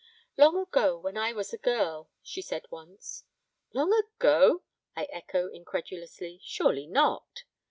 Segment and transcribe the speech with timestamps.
[0.35, 3.23] 'Long ago when I was a girl,' she said once.
[3.71, 4.63] 'Long ago?'
[4.95, 7.43] I echo incredulously, 'surely not?'